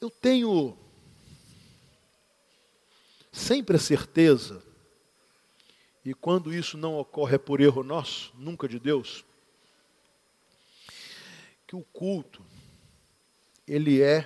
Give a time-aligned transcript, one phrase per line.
[0.00, 0.76] Eu tenho
[3.30, 4.64] sempre a certeza,
[6.04, 9.24] e quando isso não ocorre é por erro nosso, nunca de Deus,
[11.66, 12.42] que o culto
[13.66, 14.22] ele é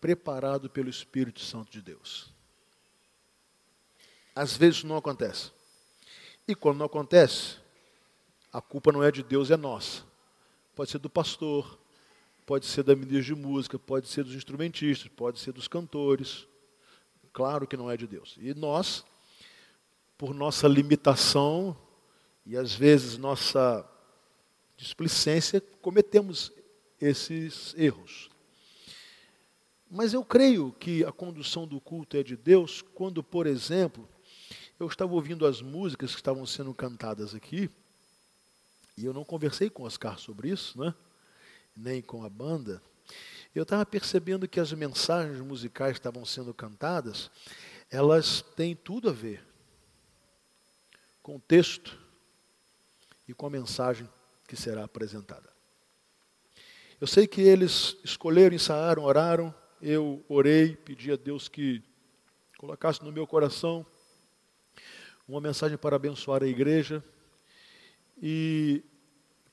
[0.00, 2.30] preparado pelo Espírito Santo de Deus.
[4.34, 5.50] Às vezes não acontece.
[6.48, 7.58] E quando não acontece,
[8.52, 10.04] a culpa não é de Deus, é nossa.
[10.74, 11.78] Pode ser do pastor,
[12.50, 16.48] pode ser da ministra de música, pode ser dos instrumentistas, pode ser dos cantores.
[17.32, 18.36] Claro que não é de Deus.
[18.40, 19.04] E nós,
[20.18, 21.80] por nossa limitação
[22.44, 23.88] e às vezes nossa
[24.76, 26.50] displicência, cometemos
[27.00, 28.28] esses erros.
[29.88, 34.08] Mas eu creio que a condução do culto é de Deus quando, por exemplo,
[34.76, 37.70] eu estava ouvindo as músicas que estavam sendo cantadas aqui,
[38.96, 40.92] e eu não conversei com Oscar sobre isso, né?
[41.76, 42.82] Nem com a banda.
[43.54, 47.30] Eu estava percebendo que as mensagens musicais que estavam sendo cantadas,
[47.90, 49.44] elas têm tudo a ver
[51.22, 51.98] com o texto
[53.26, 54.08] e com a mensagem
[54.46, 55.50] que será apresentada.
[57.00, 61.82] Eu sei que eles escolheram, ensaiaram, oraram, eu orei, pedi a Deus que
[62.58, 63.86] colocasse no meu coração
[65.26, 67.02] uma mensagem para abençoar a igreja.
[68.20, 68.82] E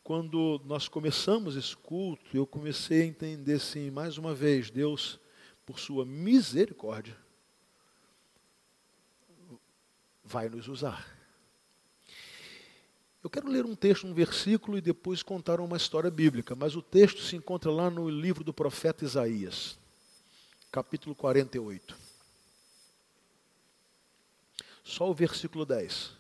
[0.08, 5.20] quando nós começamos esse culto, eu comecei a entender assim, mais uma vez, Deus,
[5.66, 7.18] por sua misericórdia,
[10.24, 11.14] vai nos usar.
[13.22, 16.82] Eu quero ler um texto, um versículo e depois contar uma história bíblica, mas o
[16.82, 19.78] texto se encontra lá no livro do profeta Isaías,
[20.72, 21.98] capítulo 48.
[24.86, 26.17] Só o versículo 10.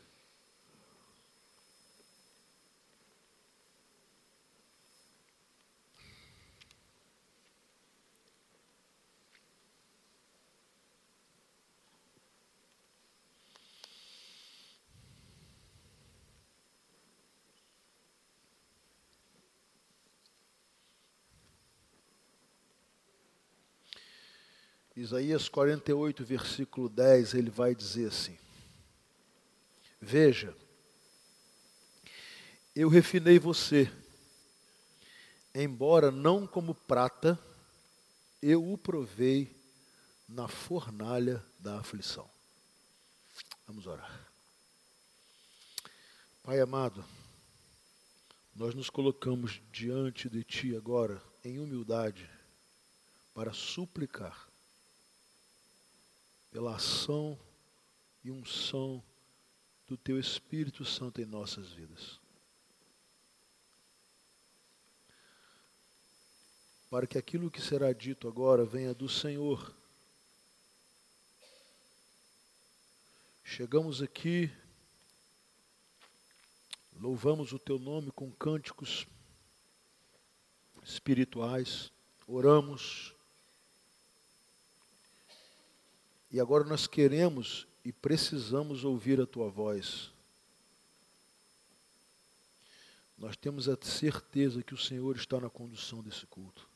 [24.97, 28.35] Isaías 48, versículo 10, ele vai dizer assim:
[30.01, 30.57] Veja,
[32.75, 33.91] eu refinei você,
[35.53, 37.39] embora não como prata,
[38.41, 39.55] eu o provei
[40.27, 42.27] na fornalha da aflição.
[43.67, 44.27] Vamos orar.
[46.41, 47.05] Pai amado,
[48.55, 52.27] nós nos colocamos diante de Ti agora em humildade
[53.35, 54.46] para suplicar
[56.51, 57.39] pela ação
[58.23, 59.03] e unção
[59.85, 62.19] do Teu Espírito Santo em nossas vidas.
[66.89, 69.73] Para que aquilo que será dito agora venha do Senhor.
[73.43, 74.51] Chegamos aqui,
[76.99, 79.07] louvamos o Teu nome com cânticos
[80.83, 81.91] espirituais,
[82.27, 83.16] oramos.
[86.29, 90.11] E agora nós queremos e precisamos ouvir a tua voz.
[93.17, 96.69] Nós temos a certeza que o Senhor está na condução desse culto.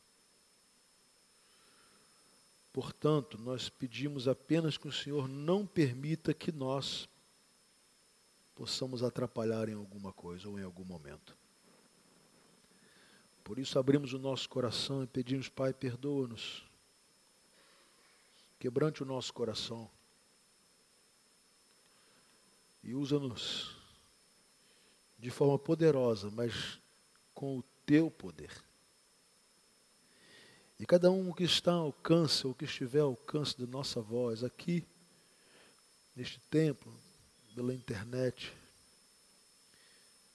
[2.73, 7.09] Portanto, nós pedimos apenas que o Senhor não permita que nós
[8.56, 11.35] possamos atrapalhar em alguma coisa ou em algum momento.
[13.44, 16.63] Por isso abrimos o nosso coração e pedimos, Pai, perdoa-nos.
[18.61, 19.89] Quebrante o nosso coração
[22.83, 23.75] e usa-nos
[25.17, 26.79] de forma poderosa, mas
[27.33, 28.51] com o teu poder.
[30.79, 34.44] E cada um que está ao alcance, ou que estiver ao alcance de nossa voz,
[34.44, 34.85] aqui,
[36.16, 36.93] neste templo,
[37.55, 38.55] pela internet,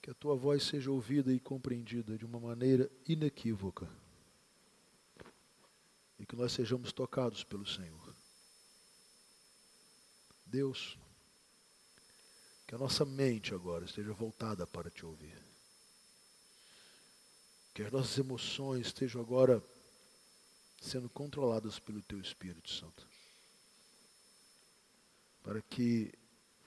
[0.02, 3.88] que a tua voz seja ouvida e compreendida de uma maneira inequívoca.
[6.18, 8.05] E que nós sejamos tocados pelo Senhor.
[10.46, 10.96] Deus,
[12.66, 15.36] que a nossa mente agora esteja voltada para te ouvir.
[17.74, 19.62] Que as nossas emoções estejam agora
[20.80, 23.06] sendo controladas pelo Teu Espírito Santo.
[25.42, 26.12] Para que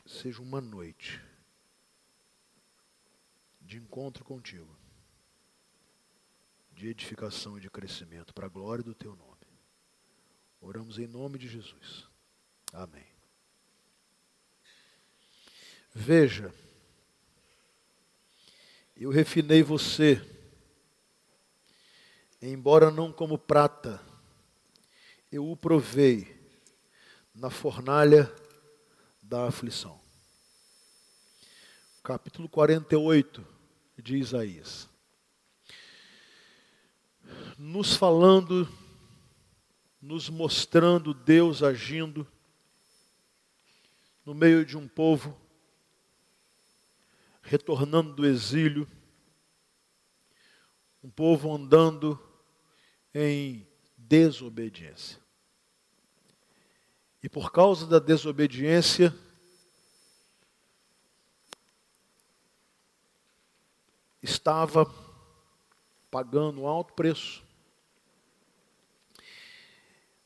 [0.05, 1.21] seja uma noite
[3.61, 4.77] de encontro contigo,
[6.73, 9.29] de edificação e de crescimento, para a glória do Teu nome.
[10.61, 12.07] Oramos em nome de Jesus.
[12.73, 13.18] Amém.
[15.93, 16.53] Veja,
[18.95, 20.21] eu refinei você,
[22.39, 23.99] embora não como prata,
[25.31, 26.39] eu o provei
[27.33, 28.31] na fornalha
[29.21, 29.99] da aflição.
[32.03, 33.45] Capítulo 48
[33.97, 34.87] de Isaías.
[37.57, 38.67] Nos falando,
[39.99, 42.27] nos mostrando Deus agindo
[44.23, 45.48] no meio de um povo
[47.49, 48.87] retornando do exílio,
[51.03, 52.19] um povo andando
[53.11, 53.67] em
[53.97, 55.19] desobediência.
[57.23, 59.11] E por causa da desobediência,
[64.21, 64.85] estava
[66.11, 67.43] pagando alto preço.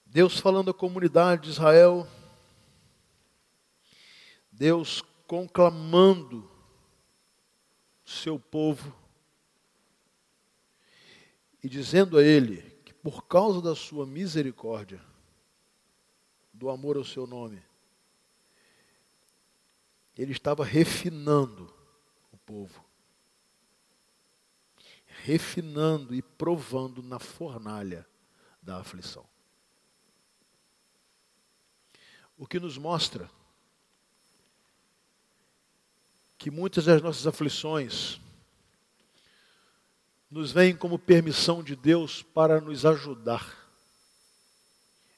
[0.05, 2.05] Deus falando à comunidade de Israel,
[4.51, 6.52] Deus conclamando
[8.23, 8.95] seu povo
[11.61, 15.03] e dizendo a ele que por causa da sua misericórdia,
[16.53, 17.61] do amor ao seu nome,
[20.17, 21.73] ele estava refinando
[22.31, 22.85] o povo.
[25.05, 28.07] Refinando e provando na fornalha
[28.61, 29.25] da aflição.
[32.37, 33.29] O que nos mostra
[36.43, 38.19] que muitas das nossas aflições
[40.29, 43.71] nos vêm como permissão de Deus para nos ajudar,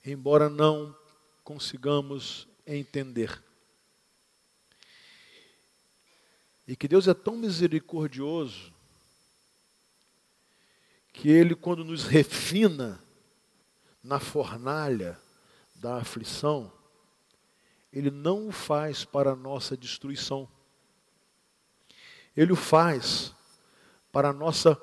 [0.06, 0.95] embora não
[1.44, 3.42] consigamos entender.
[6.68, 8.72] E que Deus é tão misericordioso
[11.12, 13.04] que Ele, quando nos refina
[14.04, 15.19] na fornalha
[15.74, 16.72] da aflição,
[17.92, 20.48] Ele não o faz para a nossa destruição.
[22.35, 23.33] Ele o faz
[24.11, 24.75] para a nossa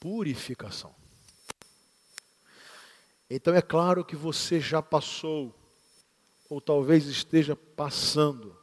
[0.00, 0.94] purificação.
[3.28, 5.54] Então é claro que você já passou,
[6.48, 8.56] ou talvez esteja passando,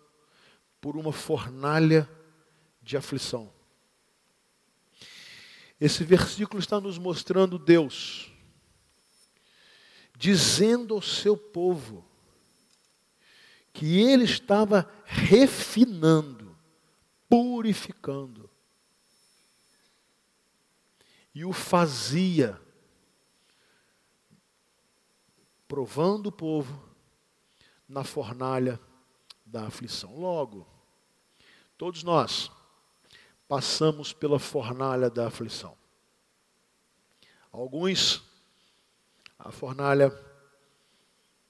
[0.80, 2.10] por uma fornalha
[2.82, 3.52] de aflição.
[5.80, 8.32] Esse versículo está nos mostrando Deus,
[10.18, 12.06] dizendo ao seu povo,
[13.74, 16.43] que ele estava refinando
[17.34, 18.48] purificando.
[21.34, 22.62] E o fazia,
[25.68, 26.80] provando o povo
[27.90, 28.80] na fornalha
[29.44, 30.16] da aflição.
[30.16, 30.68] Logo,
[31.76, 32.52] todos nós
[33.48, 35.76] passamos pela fornalha da aflição.
[37.52, 38.24] Alguns,
[39.40, 40.10] a fornalha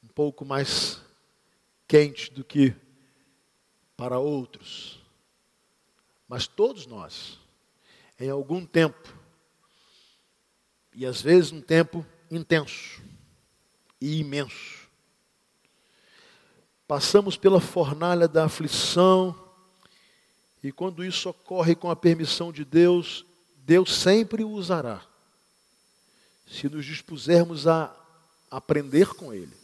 [0.02, 1.02] um pouco mais
[1.86, 2.74] quente do que
[3.98, 5.03] para outros.
[6.34, 7.38] Mas todos nós,
[8.20, 9.16] em algum tempo,
[10.92, 13.04] e às vezes um tempo intenso
[14.02, 14.90] e imenso,
[16.88, 19.40] passamos pela fornalha da aflição,
[20.64, 23.24] e quando isso ocorre com a permissão de Deus,
[23.58, 25.06] Deus sempre o usará,
[26.48, 27.96] se nos dispusermos a
[28.50, 29.56] aprender com Ele,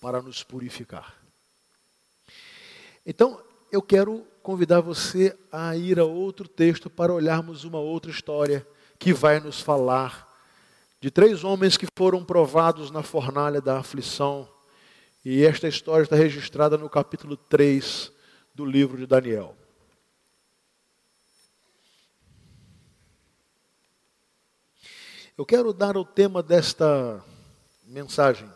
[0.00, 1.14] para nos purificar.
[3.04, 8.64] Então, eu quero convidar você a ir a outro texto para olharmos uma outra história
[8.96, 10.24] que vai nos falar
[11.00, 14.48] de três homens que foram provados na fornalha da aflição.
[15.24, 18.12] E esta história está registrada no capítulo 3
[18.54, 19.56] do livro de Daniel.
[25.36, 27.20] Eu quero dar o tema desta
[27.84, 28.48] mensagem,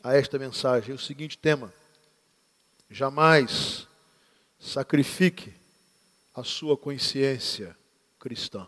[0.00, 1.74] a esta mensagem, o seguinte tema:
[2.88, 3.85] jamais
[4.66, 5.54] sacrifique
[6.34, 7.76] a sua consciência
[8.18, 8.66] cristã.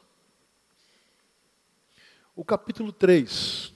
[2.37, 3.75] O capítulo 3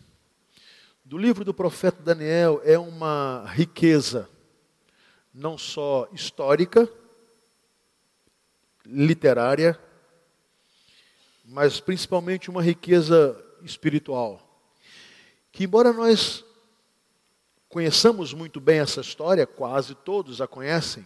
[1.05, 4.31] do livro do profeta Daniel é uma riqueza,
[5.35, 6.89] não só histórica,
[8.87, 9.79] literária,
[11.45, 14.41] mas principalmente uma riqueza espiritual.
[15.51, 16.45] Que, embora nós
[17.69, 21.05] conheçamos muito bem essa história, quase todos a conhecem,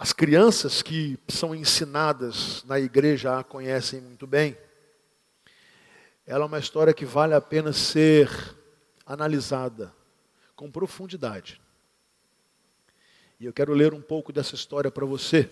[0.00, 4.56] as crianças que são ensinadas na igreja a conhecem muito bem.
[6.26, 8.30] Ela é uma história que vale a pena ser
[9.04, 9.94] analisada
[10.56, 11.60] com profundidade.
[13.38, 15.50] E eu quero ler um pouco dessa história para você.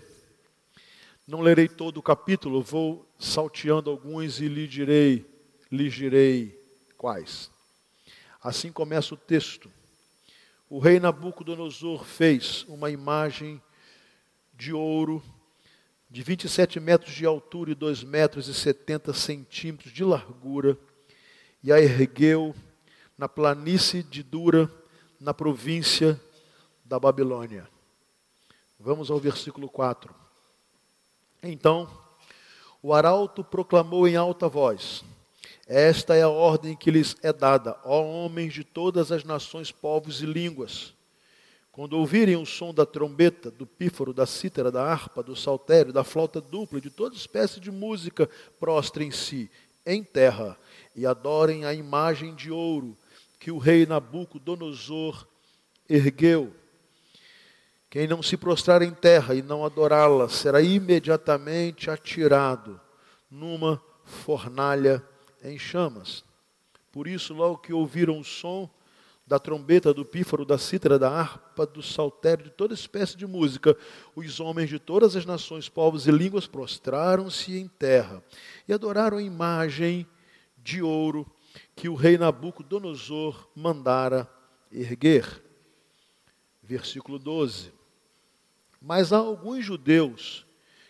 [1.27, 5.27] Não lerei todo o capítulo, vou salteando alguns e lhe direi,
[5.71, 6.59] lhes direi
[6.97, 7.51] quais.
[8.43, 9.71] Assim começa o texto.
[10.71, 13.61] O rei Nabucodonosor fez uma imagem
[14.59, 15.23] de ouro,
[16.11, 20.77] de 27 metros de altura e 2 metros e 70 centímetros de largura,
[21.63, 22.55] e a ergueu
[23.17, 24.69] na planície de Dura,
[25.21, 26.21] na província
[26.85, 27.69] da Babilônia.
[28.81, 30.13] Vamos ao versículo 4.
[31.43, 31.89] Então,
[32.83, 35.05] o arauto proclamou em alta voz:
[35.69, 40.21] Esta é a ordem que lhes é dada, ó homens de todas as nações, povos
[40.21, 40.98] e línguas.
[41.79, 46.03] Quando ouvirem o som da trombeta, do pífaro, da cítara, da harpa, do saltério, da
[46.03, 49.49] flauta dupla, de toda espécie de música, prostrem-se
[49.87, 50.59] em terra
[50.93, 52.99] e adorem a imagem de ouro
[53.39, 55.25] que o rei Nabucodonosor
[55.89, 56.53] ergueu.
[57.89, 62.81] Quem não se prostrar em terra e não adorá-la será imediatamente atirado
[63.31, 65.01] numa fornalha
[65.45, 66.25] em chamas.
[66.91, 68.69] Por isso, logo que ouviram o som
[69.29, 73.77] da trombeta, do pífaro, da cítara, da harpa, do saltério, de toda espécie de música,
[74.17, 78.25] os homens de todas as nações, povos e línguas prostraram-se em terra
[78.67, 80.07] e adoraram a imagem
[80.57, 81.31] de ouro
[81.77, 84.27] que o rei Nabucodonosor mandara
[84.73, 85.45] erguer.
[86.63, 87.71] Versículo 12.
[88.81, 90.47] Mas há alguns judeus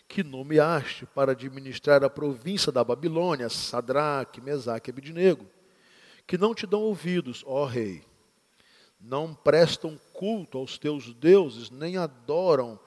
[0.06, 5.44] que nomeaste para administrar a província da Babilônia, Sadraque, Mesaque e Abidnego,
[6.24, 8.02] que não te dão ouvidos, ó rei,
[9.00, 12.78] não prestam culto aos teus deuses, nem adoram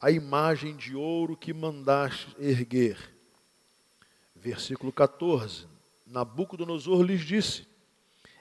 [0.00, 2.96] a imagem de ouro que mandaste erguer.
[4.34, 5.66] Versículo 14.
[6.06, 7.66] Nabucodonosor lhes disse: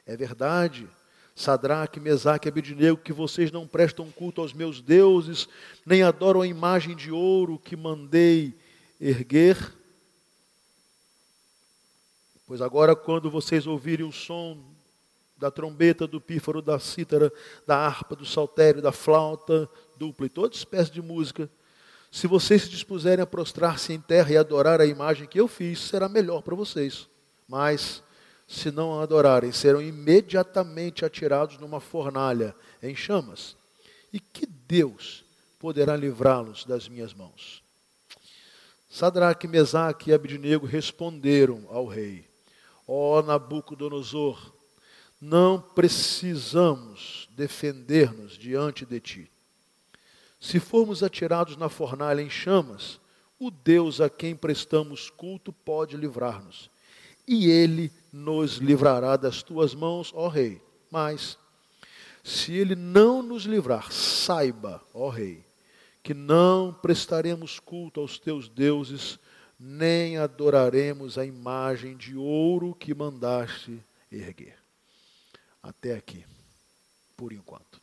[0.05, 0.87] É verdade,
[1.35, 5.49] Sadraque, Mesaque e Abidnego, que vocês não prestam culto aos meus deuses,
[5.85, 8.53] nem adoram a imagem de ouro que mandei
[9.01, 9.57] erguer.
[12.45, 14.74] Pois agora, quando vocês ouvirem o som
[15.37, 17.31] da trombeta, do pífaro, da cítara,
[17.67, 21.49] da harpa, do saltério, da flauta dupla e toda espécie de música,
[22.11, 25.79] se vocês se dispuserem a prostrar-se em terra e adorar a imagem que eu fiz,
[25.79, 27.09] será melhor para vocês.
[27.47, 28.01] Mas
[28.47, 33.57] se não a adorarem, serão imediatamente atirados numa fornalha em chamas.
[34.13, 35.25] E que Deus
[35.59, 37.61] poderá livrá-los das minhas mãos?
[38.89, 42.25] Sadraque, Mesaque e Abidnego responderam ao rei:
[42.87, 44.53] Ó oh, Nabucodonosor,
[45.19, 49.31] não precisamos defender-nos diante de ti.
[50.39, 52.99] Se formos atirados na fornalha em chamas,
[53.39, 56.69] o Deus a quem prestamos culto pode livrar-nos
[57.27, 60.61] e ele nos livrará das tuas mãos, ó Rei.
[60.91, 61.37] Mas,
[62.23, 65.43] se ele não nos livrar, saiba, ó Rei,
[66.03, 69.19] que não prestaremos culto aos teus deuses,
[69.59, 74.64] nem adoraremos a imagem de ouro que mandaste erguer.
[75.65, 76.23] Até aqui,
[77.17, 77.81] por enquanto.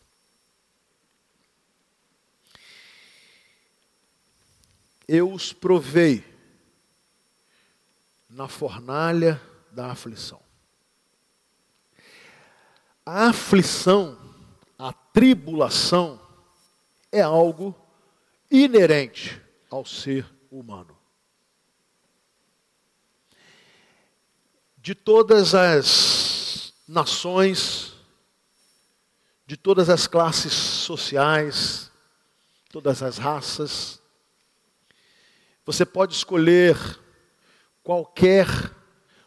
[5.09, 6.25] Eu os provei
[8.31, 10.41] na fornalha da aflição.
[13.05, 14.17] A aflição,
[14.79, 16.21] a tribulação,
[17.11, 17.75] é algo
[18.49, 20.97] inerente ao ser humano.
[24.79, 26.22] De todas as
[26.93, 27.95] nações,
[29.47, 31.91] de todas as classes sociais,
[32.71, 33.99] todas as raças,
[35.65, 36.77] você pode escolher
[37.83, 38.47] qualquer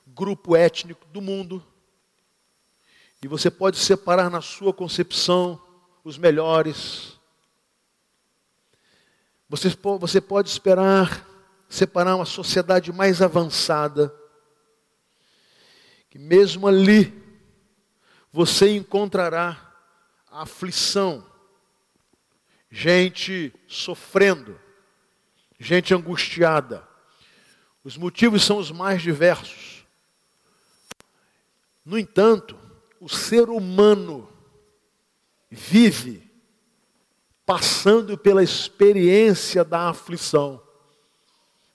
[0.06, 1.66] grupo étnico do mundo,
[3.24, 5.60] e você pode separar na sua concepção
[6.04, 7.20] os melhores.
[9.50, 11.26] Você, você pode esperar
[11.68, 14.14] separar uma sociedade mais avançada,
[16.12, 17.25] que mesmo ali
[18.36, 19.74] você encontrará
[20.30, 21.26] aflição,
[22.70, 24.60] gente sofrendo,
[25.58, 26.86] gente angustiada
[27.86, 29.86] os motivos são os mais diversos.
[31.86, 32.58] No entanto,
[33.00, 34.28] o ser humano
[35.52, 36.28] vive
[37.46, 40.60] passando pela experiência da aflição.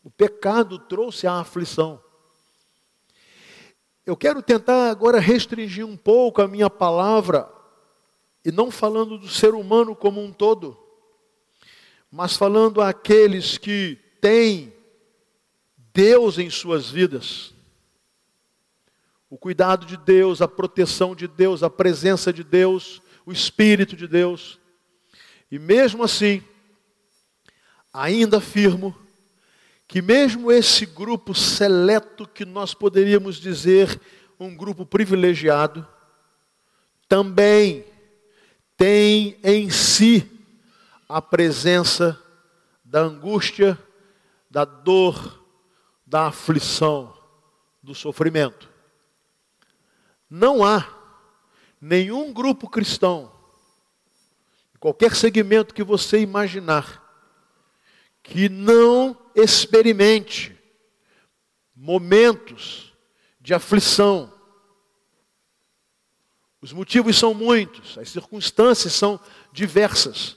[0.03, 2.03] O pecado trouxe a aflição.
[4.11, 7.49] Eu quero tentar agora restringir um pouco a minha palavra,
[8.45, 10.77] e não falando do ser humano como um todo,
[12.11, 14.75] mas falando àqueles que têm
[15.95, 17.55] Deus em suas vidas.
[19.31, 24.09] O cuidado de Deus, a proteção de Deus, a presença de Deus, o Espírito de
[24.09, 24.59] Deus.
[25.49, 26.43] E mesmo assim,
[27.93, 28.93] ainda afirmo
[29.91, 34.01] que mesmo esse grupo seleto, que nós poderíamos dizer
[34.39, 35.85] um grupo privilegiado,
[37.09, 37.85] também
[38.77, 40.31] tem em si
[41.09, 42.17] a presença
[42.85, 43.77] da angústia,
[44.49, 45.45] da dor,
[46.07, 47.13] da aflição,
[47.83, 48.71] do sofrimento.
[50.31, 50.89] Não há
[51.81, 53.33] nenhum grupo cristão,
[54.79, 57.10] qualquer segmento que você imaginar,
[58.23, 60.57] que não experimente
[61.75, 62.93] momentos
[63.41, 64.33] de aflição.
[66.61, 69.19] Os motivos são muitos, as circunstâncias são
[69.53, 70.37] diversas.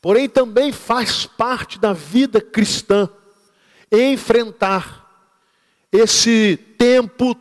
[0.00, 3.08] Porém, também faz parte da vida cristã
[3.90, 5.04] enfrentar
[5.92, 7.36] esse tempo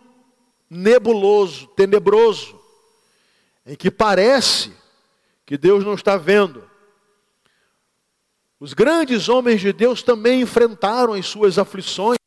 [0.69, 2.59] nebuloso, tenebroso,
[3.65, 4.71] em que parece
[5.45, 6.69] que Deus não está vendo.
[8.59, 12.17] Os grandes homens de Deus também enfrentaram as suas aflições.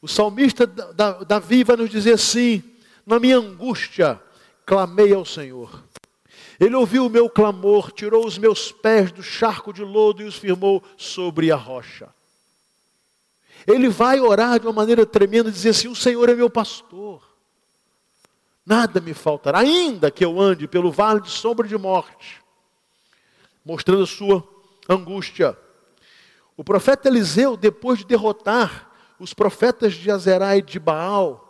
[0.00, 2.62] O salmista Davi vai nos dizer assim:
[3.04, 4.20] na minha angústia,
[4.64, 5.82] clamei ao Senhor.
[6.60, 10.36] Ele ouviu o meu clamor, tirou os meus pés do charco de lodo e os
[10.36, 12.08] firmou sobre a rocha.
[13.66, 17.22] Ele vai orar de uma maneira tremenda dizer assim: O Senhor é meu pastor,
[18.64, 22.40] nada me faltará, ainda que eu ande pelo vale de sombra de morte,
[23.64, 24.55] mostrando a sua
[24.88, 25.56] angústia.
[26.56, 31.42] O profeta Eliseu, depois de derrotar os profetas de Azerá e de Baal,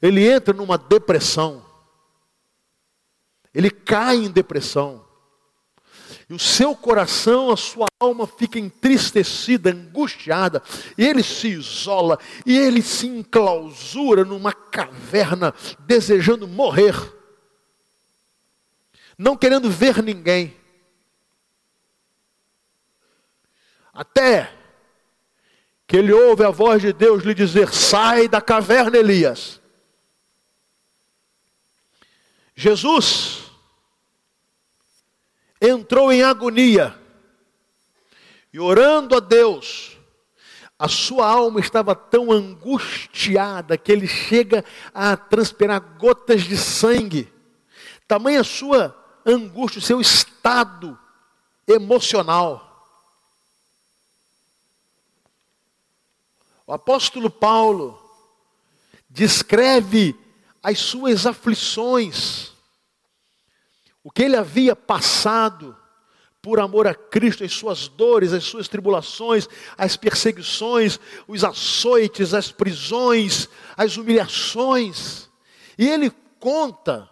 [0.00, 1.64] ele entra numa depressão.
[3.54, 5.04] Ele cai em depressão.
[6.28, 10.62] E o seu coração, a sua alma fica entristecida, angustiada,
[10.96, 16.94] e ele se isola, e ele se enclausura numa caverna, desejando morrer,
[19.18, 20.59] não querendo ver ninguém.
[24.00, 24.50] Até
[25.86, 29.60] que ele ouve a voz de Deus lhe dizer: Sai da caverna, Elias.
[32.54, 33.42] Jesus
[35.60, 36.98] entrou em agonia
[38.50, 39.98] e orando a Deus,
[40.78, 44.64] a sua alma estava tão angustiada que ele chega
[44.94, 47.30] a transpirar gotas de sangue.
[48.08, 50.98] Tamanha sua angústia, seu estado
[51.68, 52.69] emocional.
[56.70, 58.00] O apóstolo Paulo
[59.08, 60.14] descreve
[60.62, 62.52] as suas aflições
[64.04, 65.76] o que ele havia passado
[66.40, 72.52] por amor a Cristo, as suas dores, as suas tribulações, as perseguições, os açoites, as
[72.52, 75.28] prisões, as humilhações.
[75.76, 77.10] E ele conta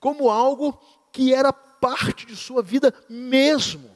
[0.00, 0.72] como algo
[1.12, 3.93] que era parte de sua vida mesmo.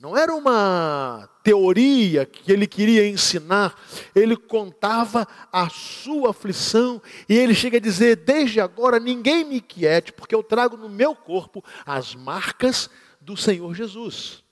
[0.00, 3.78] Não era uma teoria que ele queria ensinar,
[4.14, 10.10] ele contava a sua aflição e ele chega a dizer: Desde agora ninguém me quiete,
[10.10, 12.88] porque eu trago no meu corpo as marcas
[13.20, 14.42] do Senhor Jesus.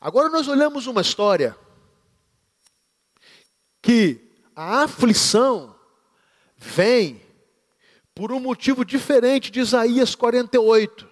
[0.00, 1.58] Agora nós olhamos uma história
[3.82, 4.20] que
[4.54, 5.74] a aflição
[6.56, 7.20] vem
[8.14, 11.07] por um motivo diferente de Isaías 48.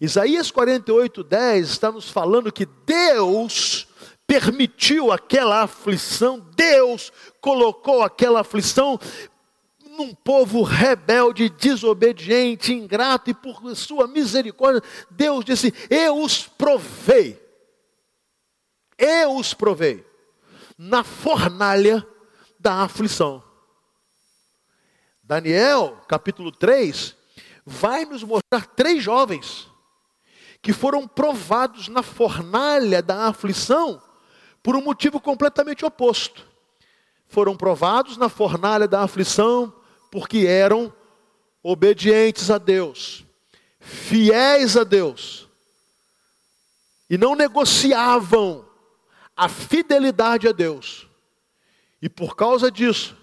[0.00, 3.88] Isaías 48, 10 está nos falando que Deus
[4.26, 8.98] permitiu aquela aflição, Deus colocou aquela aflição
[9.98, 17.42] num povo rebelde, desobediente, ingrato, e por sua misericórdia, Deus disse: Eu os provei,
[18.96, 20.06] eu os provei,
[20.76, 22.06] na fornalha
[22.60, 23.42] da aflição.
[25.24, 27.16] Daniel, capítulo 3,
[27.66, 29.68] vai nos mostrar três jovens
[30.68, 34.02] que foram provados na fornalha da aflição
[34.62, 36.46] por um motivo completamente oposto.
[37.26, 39.72] Foram provados na fornalha da aflição
[40.10, 40.92] porque eram
[41.62, 43.24] obedientes a Deus,
[43.80, 45.48] fiéis a Deus,
[47.08, 48.68] e não negociavam
[49.34, 51.08] a fidelidade a Deus.
[52.02, 53.16] E por causa disso,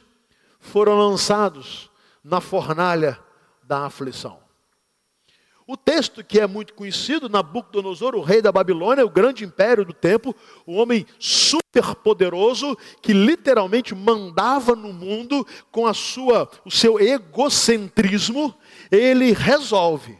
[0.59, 1.91] foram lançados
[2.23, 3.19] na fornalha
[3.61, 4.44] da aflição.
[5.67, 9.93] O texto que é muito conhecido, Nabucodonosor, o rei da Babilônia, o grande império do
[9.93, 18.53] tempo, o homem superpoderoso que literalmente mandava no mundo com a sua, o seu egocentrismo,
[18.91, 20.15] ele resolve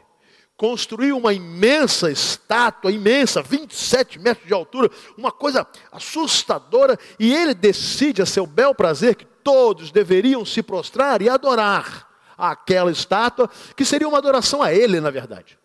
[0.58, 8.20] construir uma imensa estátua, imensa, 27 metros de altura, uma coisa assustadora, e ele decide
[8.20, 14.08] a seu bel prazer que todos deveriam se prostrar e adorar aquela estátua, que seria
[14.08, 15.58] uma adoração a ele, na verdade.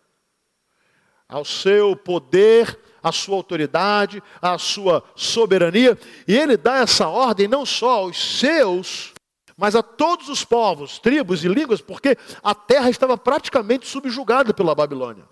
[1.27, 5.97] Ao seu poder, à sua autoridade, à sua soberania.
[6.27, 9.13] E ele dá essa ordem não só aos seus,
[9.57, 14.75] mas a todos os povos, tribos e línguas, porque a terra estava praticamente subjugada pela
[14.75, 15.23] Babilônia.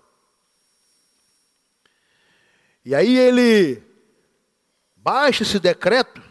[2.84, 3.82] E aí ele
[4.96, 6.22] baixa esse decreto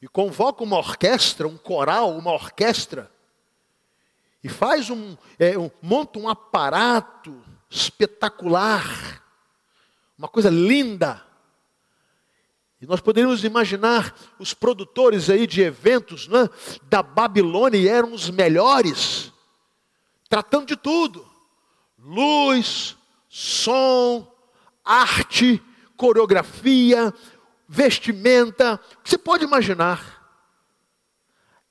[0.00, 3.10] e convoca uma orquestra, um coral, uma orquestra,
[4.42, 9.22] e faz um, é, um monta um aparato espetacular,
[10.18, 11.24] uma coisa linda.
[12.80, 16.48] E nós poderíamos imaginar os produtores aí de eventos né,
[16.84, 19.30] da Babilônia eram os melhores,
[20.28, 21.26] tratando de tudo:
[21.98, 22.96] luz,
[23.28, 24.26] som,
[24.84, 25.62] arte,
[25.96, 27.12] coreografia,
[27.68, 30.18] vestimenta, você pode imaginar.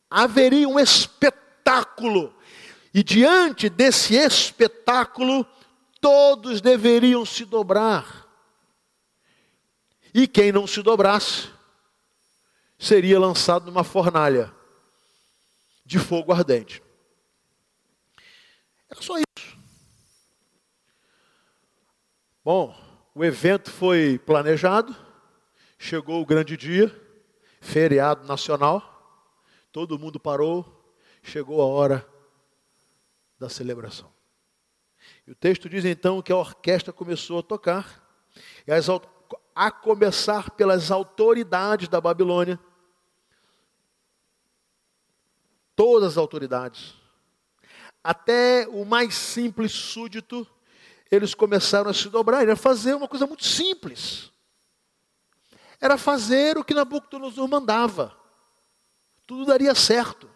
[0.09, 2.33] Haveria um espetáculo,
[2.93, 5.45] e diante desse espetáculo,
[6.01, 8.27] todos deveriam se dobrar.
[10.13, 11.49] E quem não se dobrasse,
[12.77, 14.51] seria lançado numa fornalha
[15.85, 16.81] de fogo ardente.
[18.89, 19.57] Era só isso.
[22.43, 22.75] Bom,
[23.13, 24.95] o evento foi planejado,
[25.77, 26.89] chegou o grande dia,
[27.61, 28.81] feriado nacional,
[29.71, 32.18] todo mundo parou, chegou a hora
[33.39, 34.11] da celebração.
[35.25, 38.03] E o texto diz então que a orquestra começou a tocar,
[38.67, 38.87] e as,
[39.55, 42.59] a começar pelas autoridades da Babilônia,
[45.75, 46.95] todas as autoridades,
[48.03, 50.45] até o mais simples súdito,
[51.11, 54.31] eles começaram a se dobrar, era fazer uma coisa muito simples.
[55.81, 58.15] Era fazer o que Nabucodonosor mandava.
[59.25, 60.28] Tudo daria certo.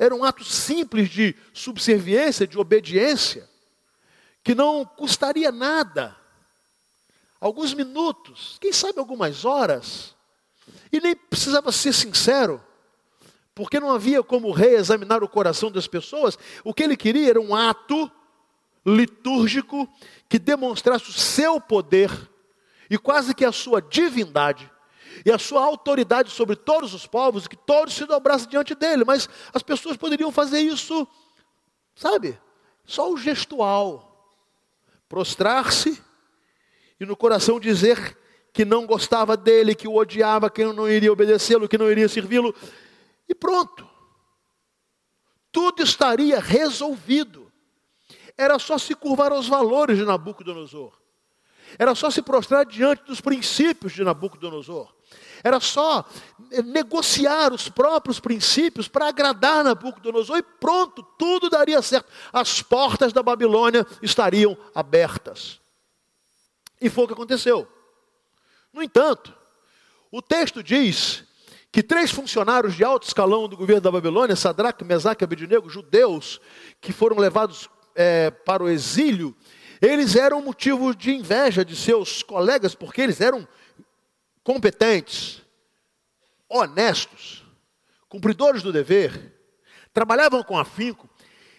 [0.00, 3.46] Era um ato simples de subserviência, de obediência,
[4.42, 6.16] que não custaria nada.
[7.38, 10.16] Alguns minutos, quem sabe algumas horas.
[10.90, 12.64] E nem precisava ser sincero,
[13.54, 16.38] porque não havia como o rei examinar o coração das pessoas.
[16.64, 18.10] O que ele queria era um ato
[18.86, 19.86] litúrgico
[20.30, 22.10] que demonstrasse o seu poder
[22.88, 24.70] e quase que a sua divindade
[25.24, 29.28] e a sua autoridade sobre todos os povos, que todos se dobrassem diante dele, mas
[29.52, 31.06] as pessoas poderiam fazer isso,
[31.94, 32.38] sabe?
[32.84, 34.34] Só o gestual,
[35.08, 36.02] prostrar-se
[36.98, 38.16] e no coração dizer
[38.52, 42.54] que não gostava dele, que o odiava, que não iria obedecê-lo, que não iria servi-lo,
[43.28, 43.88] e pronto.
[45.52, 47.50] Tudo estaria resolvido.
[48.36, 50.99] Era só se curvar aos valores de Nabucodonosor.
[51.78, 54.92] Era só se prostrar diante dos princípios de Nabucodonosor.
[55.42, 56.04] Era só
[56.64, 62.10] negociar os próprios princípios para agradar Nabucodonosor e pronto, tudo daria certo.
[62.32, 65.60] As portas da Babilônia estariam abertas.
[66.80, 67.66] E foi o que aconteceu.
[68.72, 69.34] No entanto,
[70.10, 71.24] o texto diz
[71.72, 76.40] que três funcionários de alto escalão do governo da Babilônia, Sadraque, Mesaque e Abednego, judeus,
[76.80, 79.36] que foram levados é, para o exílio,
[79.80, 83.46] eles eram motivo de inveja de seus colegas, porque eles eram
[84.42, 85.42] competentes,
[86.48, 87.44] honestos,
[88.08, 89.34] cumpridores do dever,
[89.92, 91.08] trabalhavam com afinco,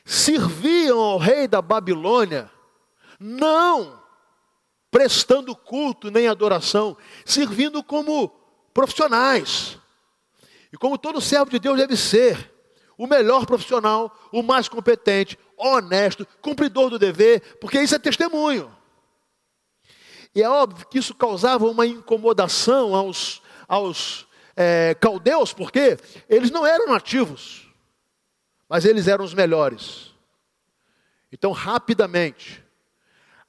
[0.06, 2.52] serviam ao rei da Babilônia,
[3.20, 4.02] não
[4.92, 8.28] prestando culto nem adoração, servindo como
[8.74, 9.80] profissionais.
[10.72, 12.52] E como todo servo de Deus deve ser,
[12.98, 18.76] o melhor profissional, o mais competente, honesto, cumpridor do dever, porque isso é testemunho.
[20.34, 25.98] E é óbvio que isso causava uma incomodação aos, aos é, caldeus, porque
[26.28, 27.68] eles não eram nativos,
[28.68, 30.14] mas eles eram os melhores.
[31.32, 32.64] Então, rapidamente,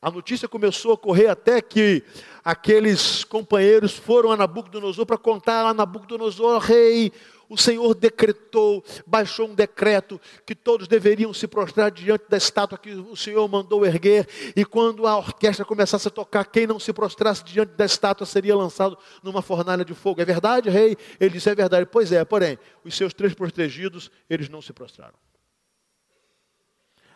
[0.03, 2.03] a notícia começou a correr até que
[2.45, 7.13] aqueles companheiros foram a Nabucodonosor para contar a Nabucodonosor, rei,
[7.49, 12.91] o Senhor decretou, baixou um decreto que todos deveriam se prostrar diante da estátua que
[12.91, 17.45] o Senhor mandou erguer, e quando a orquestra começasse a tocar, quem não se prostrasse
[17.45, 20.21] diante da estátua seria lançado numa fornalha de fogo.
[20.21, 20.97] É verdade, rei?
[21.21, 21.87] Ele disse: É verdade.
[21.87, 25.15] Pois é, porém, os seus três protegidos, eles não se prostraram.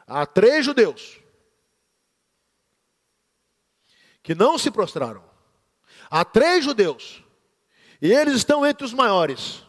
[0.07, 1.26] Há três judeus
[4.27, 5.23] que não se prostraram.
[6.11, 7.23] Há três judeus,
[8.03, 9.63] e eles estão entre os maiores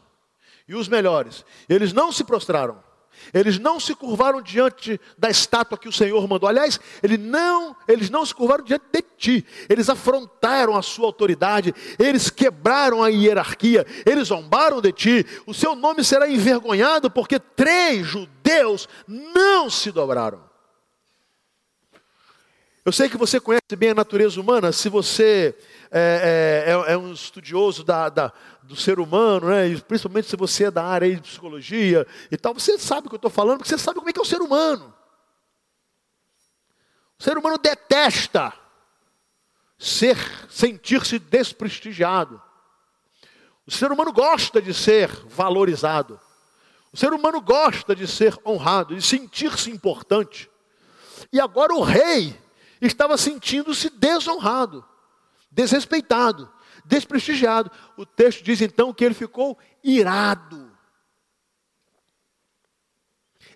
[0.68, 1.46] e os melhores.
[1.70, 2.84] Eles não se prostraram.
[3.32, 6.50] Eles não se curvaram diante da estátua que o Senhor mandou.
[6.50, 9.46] Aliás, ele não, eles não se curvaram diante de ti.
[9.70, 15.26] Eles afrontaram a sua autoridade, eles quebraram a hierarquia, eles zombaram de ti.
[15.46, 20.47] O seu nome será envergonhado porque três judeus não se dobraram.
[22.88, 25.54] Eu sei que você conhece bem a natureza humana, se você
[25.92, 28.32] é, é, é um estudioso da, da,
[28.64, 29.68] do ser humano, né?
[29.68, 33.16] E principalmente se você é da área de psicologia e tal, você sabe o que
[33.16, 34.96] eu estou falando, porque você sabe como é que é o ser humano.
[37.20, 38.54] O ser humano detesta
[39.78, 40.18] ser,
[40.50, 42.42] sentir-se desprestigiado.
[43.66, 46.18] O ser humano gosta de ser valorizado.
[46.94, 50.50] O ser humano gosta de ser honrado, de sentir-se importante.
[51.34, 52.47] E agora o rei
[52.82, 54.86] estava sentindo-se desonrado,
[55.52, 56.52] desrespeitado,
[56.86, 57.72] desprestigiado.
[57.98, 60.72] O texto diz então que ele ficou irado.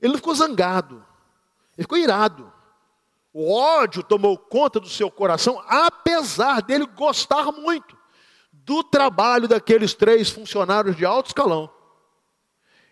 [0.01, 1.05] Ele não ficou zangado,
[1.77, 2.51] ele ficou irado.
[3.33, 7.97] O ódio tomou conta do seu coração, apesar dele gostar muito
[8.51, 11.69] do trabalho daqueles três funcionários de alto escalão.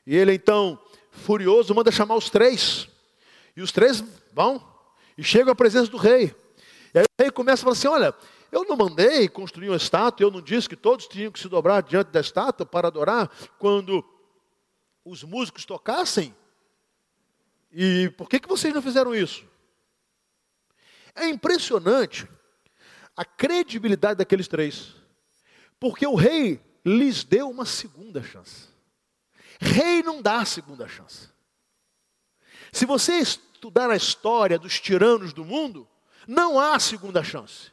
[0.06, 0.80] E ele então,
[1.12, 2.88] furioso, manda chamar os três.
[3.56, 4.64] E os três vão
[5.20, 6.34] e chegam à presença do rei.
[6.94, 8.16] E aí o rei começa a falar assim: Olha,
[8.50, 11.84] eu não mandei construir uma estátua, eu não disse que todos tinham que se dobrar
[11.84, 14.02] diante da estátua para adorar quando
[15.04, 16.34] os músicos tocassem.
[17.70, 19.46] E por que, que vocês não fizeram isso?
[21.14, 22.26] É impressionante
[23.14, 24.96] a credibilidade daqueles três,
[25.78, 28.70] porque o rei lhes deu uma segunda chance.
[29.60, 31.28] Rei não dá segunda chance.
[32.72, 35.88] Se você estudar a história dos tiranos do mundo,
[36.28, 37.72] não há segunda chance.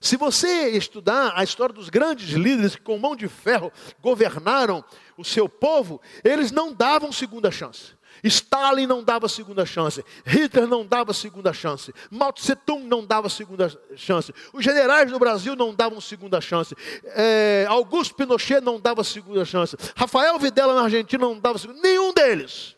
[0.00, 4.84] Se você estudar a história dos grandes líderes que com mão de ferro governaram
[5.16, 7.98] o seu povo, eles não davam segunda chance.
[8.22, 13.28] Stalin não dava segunda chance, Hitler não dava segunda chance, Mao Tse Tung não dava
[13.28, 16.74] segunda chance, os generais do Brasil não davam segunda chance,
[17.14, 22.12] é, Augusto Pinochet não dava segunda chance, Rafael Videla na Argentina não dava segunda, nenhum
[22.12, 22.77] deles.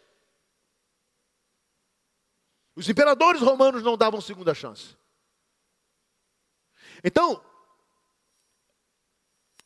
[2.75, 4.97] Os imperadores romanos não davam segunda chance.
[7.03, 7.43] Então,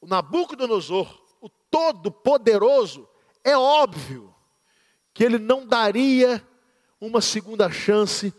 [0.00, 3.08] o Nabucodonosor, o Todo-Poderoso,
[3.42, 4.34] é óbvio
[5.12, 6.46] que ele não daria
[7.00, 8.32] uma segunda chance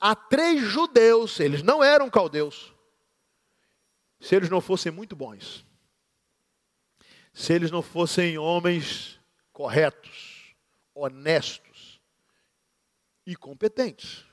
[0.00, 2.72] a três judeus, eles não eram caldeus,
[4.18, 5.64] se eles não fossem muito bons,
[7.32, 9.18] se eles não fossem homens
[9.52, 10.54] corretos,
[10.94, 11.69] honestos
[13.30, 14.24] e competentes.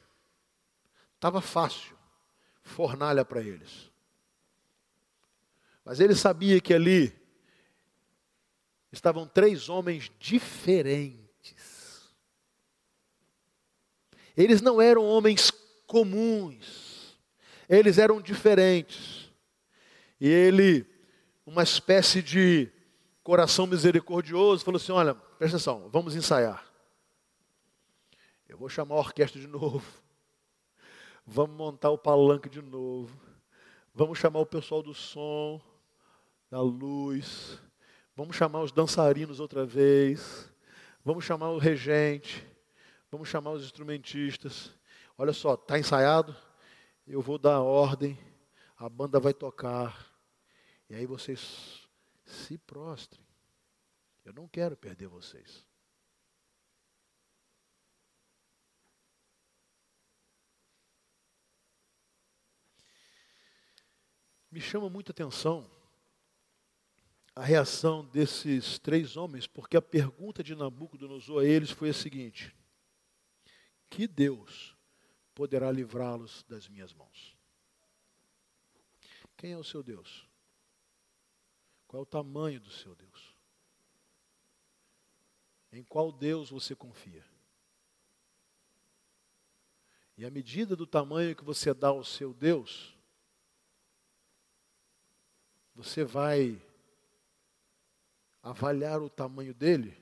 [1.16, 1.98] Estava fácil,
[2.62, 3.92] fornalha para eles.
[5.84, 7.14] Mas ele sabia que ali
[8.92, 11.28] estavam três homens diferentes
[14.38, 15.50] Eles não eram homens
[15.88, 17.18] comuns,
[17.68, 19.32] eles eram diferentes.
[20.22, 20.86] E ele,
[21.44, 22.72] uma espécie de
[23.24, 26.67] coração misericordioso, falou assim: Olha, presta atenção, vamos ensaiar.
[28.48, 29.84] Eu vou chamar a orquestra de novo.
[31.26, 33.20] Vamos montar o palanque de novo.
[33.94, 35.62] Vamos chamar o pessoal do som,
[36.50, 37.60] da luz.
[38.16, 40.50] Vamos chamar os dançarinos outra vez.
[41.04, 42.48] Vamos chamar o regente.
[43.12, 44.72] Vamos chamar os instrumentistas.
[45.18, 46.36] Olha só, está ensaiado?
[47.06, 48.20] Eu vou dar a ordem,
[48.78, 50.14] a banda vai tocar.
[50.90, 51.88] E aí vocês
[52.26, 53.26] se prostrem.
[54.24, 55.66] Eu não quero perder vocês.
[64.50, 65.70] Me chama muita atenção
[67.38, 72.56] a reação desses três homens, porque a pergunta de Nabucodonosor a eles foi a seguinte:
[73.90, 74.76] que Deus
[75.36, 77.38] poderá livrá-los das minhas mãos.
[79.38, 80.28] Quem é o seu Deus?
[81.88, 83.36] Qual é o tamanho do seu Deus?
[85.72, 87.24] Em qual Deus você confia?
[90.18, 92.97] E à medida do tamanho que você dá ao seu Deus,
[95.78, 96.60] você vai
[98.42, 99.96] avaliar o tamanho dele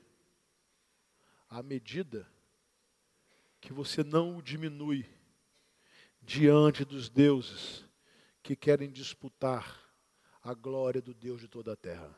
[1.50, 2.26] à medida
[3.60, 5.06] que você não o diminui
[6.22, 7.84] diante dos deuses
[8.42, 9.78] que querem disputar
[10.42, 12.16] a glória do Deus de toda a terra.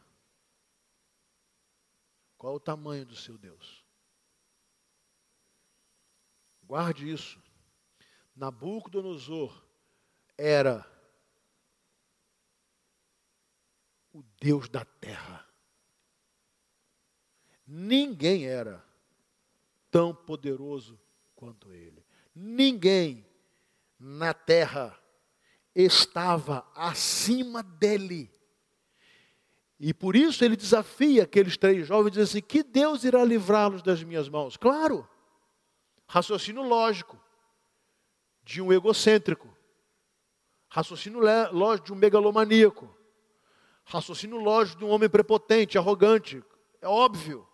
[2.37, 3.83] Qual o tamanho do seu Deus?
[6.61, 7.41] Guarde isso.
[8.35, 9.65] Nabucodonosor
[10.37, 10.85] era
[14.17, 15.45] o Deus da terra.
[17.67, 18.83] Ninguém era
[19.91, 20.99] tão poderoso
[21.35, 22.03] quanto ele.
[22.33, 23.27] Ninguém
[23.99, 24.99] na terra
[25.75, 28.31] estava acima dele.
[29.79, 34.01] E por isso ele desafia aqueles três jovens, diz assim: que Deus irá livrá-los das
[34.01, 34.57] minhas mãos?
[34.57, 35.07] Claro,
[36.07, 37.21] raciocínio lógico
[38.41, 39.55] de um egocêntrico,
[40.69, 41.19] raciocínio
[41.51, 42.96] lógico de um megalomaníaco,
[43.87, 46.43] raciocínio lógico de um homem prepotente, arrogante.
[46.81, 47.47] É óbvio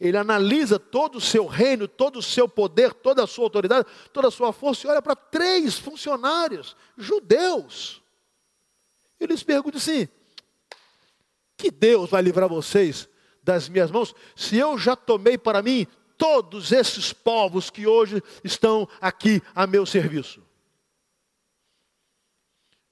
[0.00, 4.28] ele analisa todo o seu reino, todo o seu poder, toda a sua autoridade, toda
[4.28, 8.02] a sua força, e olha para três funcionários judeus.
[9.18, 10.08] Eles perguntam assim:
[11.56, 13.08] que Deus vai livrar vocês
[13.42, 15.86] das minhas mãos, se eu já tomei para mim
[16.16, 20.42] todos esses povos que hoje estão aqui a meu serviço?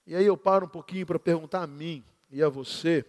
[0.06, 3.04] E aí eu paro um pouquinho para perguntar a mim e a você,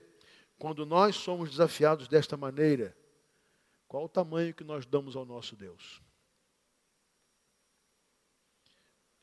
[0.59, 2.95] quando nós somos desafiados desta maneira,
[3.87, 6.01] qual o tamanho que nós damos ao nosso Deus?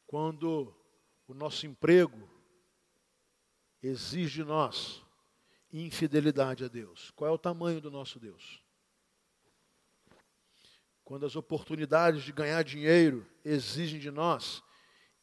[0.06, 0.74] Quando
[1.28, 2.28] o nosso emprego
[3.82, 5.04] exige de nós
[5.72, 8.62] infidelidade a Deus, qual é o tamanho do nosso Deus?
[11.04, 14.62] Quando as oportunidades de ganhar dinheiro exigem de nós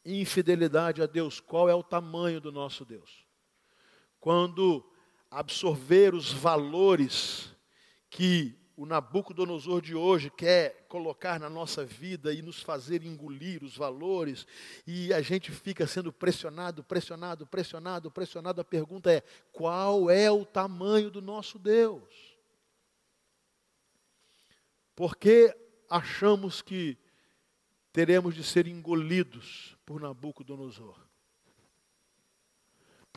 [0.04, 3.27] infidelidade a Deus, qual é o tamanho do nosso Deus?
[4.20, 4.84] Quando
[5.30, 7.54] absorver os valores
[8.10, 13.76] que o Nabucodonosor de hoje quer colocar na nossa vida e nos fazer engolir os
[13.76, 14.46] valores,
[14.86, 18.60] e a gente fica sendo pressionado, pressionado, pressionado, pressionado.
[18.60, 22.38] A pergunta é: qual é o tamanho do nosso Deus?
[24.94, 25.52] Porque
[25.90, 26.96] achamos que
[27.92, 31.07] teremos de ser engolidos por Nabucodonosor?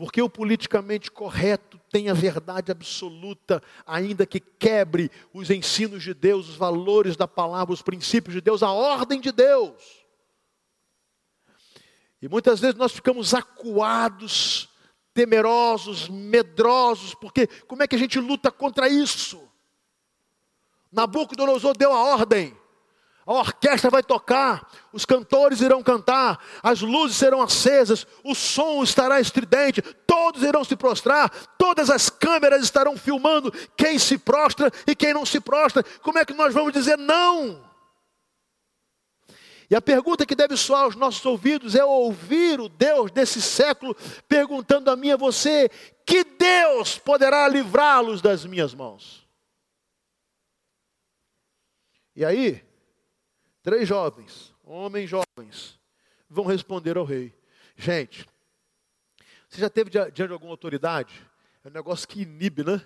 [0.01, 6.49] Porque o politicamente correto tem a verdade absoluta, ainda que quebre os ensinos de Deus,
[6.49, 10.03] os valores da palavra, os princípios de Deus, a ordem de Deus.
[12.19, 14.69] E muitas vezes nós ficamos acuados,
[15.13, 19.47] temerosos, medrosos, porque como é que a gente luta contra isso?
[20.91, 22.57] Nabucodonosor deu a ordem,
[23.25, 29.21] a orquestra vai tocar, os cantores irão cantar, as luzes serão acesas, o som estará
[29.21, 35.13] estridente, todos irão se prostrar, todas as câmeras estarão filmando quem se prostra e quem
[35.13, 35.83] não se prostra.
[36.01, 37.69] Como é que nós vamos dizer não?
[39.69, 43.95] E a pergunta que deve soar aos nossos ouvidos é ouvir o Deus desse século
[44.27, 45.69] perguntando a mim e a você:
[46.05, 49.25] que Deus poderá livrá-los das minhas mãos?
[52.13, 52.61] E aí,
[53.61, 55.79] Três jovens, homens jovens,
[56.29, 57.33] vão responder ao rei.
[57.75, 58.25] Gente,
[59.47, 61.29] você já teve diante de alguma autoridade?
[61.63, 62.83] É um negócio que inibe, né?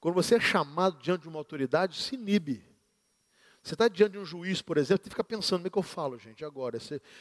[0.00, 2.64] Quando você é chamado diante de uma autoridade, se inibe.
[3.62, 5.82] Você está diante de um juiz, por exemplo, você fica pensando, como é que eu
[5.82, 6.78] falo, gente, agora?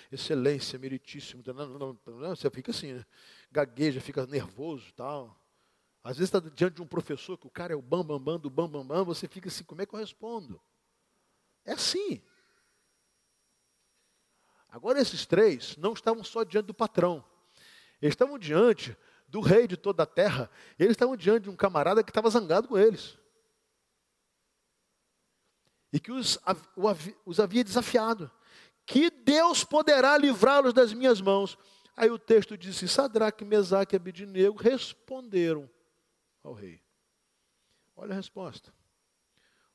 [0.09, 1.43] Excelência, meritíssimo.
[2.29, 3.05] Você fica assim, né?
[3.51, 5.37] gagueja, fica nervoso tal.
[6.01, 8.39] Às vezes está diante de um professor que o cara é o bam, bam, bam
[8.39, 10.61] do bam, bam, bam, você fica assim, como é que eu respondo?
[11.65, 12.21] É assim.
[14.69, 17.23] Agora, esses três não estavam só diante do patrão,
[18.01, 18.95] eles estavam diante
[19.27, 22.67] do rei de toda a terra, eles estavam diante de um camarada que estava zangado
[22.67, 23.17] com eles.
[25.91, 26.37] E que os,
[27.25, 28.31] os havia desafiado.
[28.85, 31.57] Que Deus poderá livrá-los das minhas mãos.
[31.95, 35.69] Aí o texto disse: Sadraque, Mesaque e Abidinego responderam
[36.43, 36.81] ao rei.
[37.95, 38.73] Olha a resposta.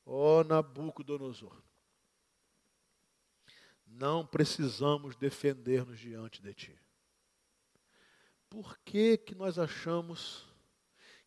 [0.06, 1.62] Ó oh, Nabucodonosor,
[3.96, 6.78] não precisamos defender-nos diante de Ti.
[8.50, 10.46] Por que, que nós achamos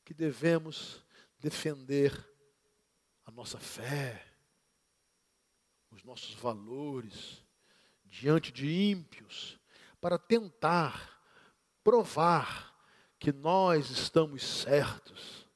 [0.03, 1.03] que devemos
[1.39, 2.13] defender
[3.25, 4.25] a nossa fé,
[5.91, 7.43] os nossos valores,
[8.06, 9.60] diante de ímpios,
[9.99, 11.21] para tentar
[11.84, 12.73] provar
[13.19, 15.46] que nós estamos certos?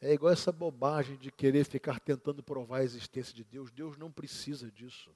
[0.00, 3.70] É igual essa bobagem de querer ficar tentando provar a existência de Deus.
[3.70, 5.14] Deus não precisa disso.